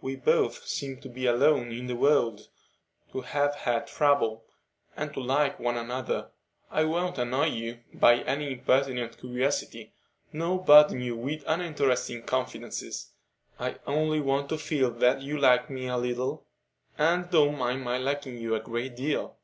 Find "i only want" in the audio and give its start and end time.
13.58-14.48